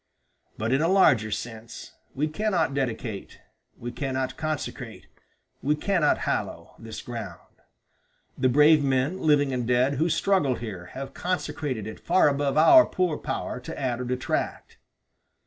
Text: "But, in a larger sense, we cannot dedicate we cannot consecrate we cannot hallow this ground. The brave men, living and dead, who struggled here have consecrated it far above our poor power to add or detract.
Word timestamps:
"But, 0.57 0.73
in 0.73 0.81
a 0.81 0.87
larger 0.87 1.29
sense, 1.29 1.91
we 2.15 2.27
cannot 2.27 2.73
dedicate 2.73 3.39
we 3.77 3.91
cannot 3.91 4.35
consecrate 4.35 5.05
we 5.61 5.75
cannot 5.75 6.17
hallow 6.25 6.73
this 6.79 7.03
ground. 7.03 7.61
The 8.35 8.49
brave 8.49 8.83
men, 8.83 9.19
living 9.21 9.53
and 9.53 9.67
dead, 9.67 9.97
who 9.97 10.09
struggled 10.09 10.57
here 10.57 10.87
have 10.97 11.13
consecrated 11.13 11.85
it 11.85 11.99
far 11.99 12.29
above 12.29 12.57
our 12.57 12.87
poor 12.87 13.15
power 13.15 13.59
to 13.59 13.79
add 13.79 14.01
or 14.01 14.05
detract. 14.05 14.79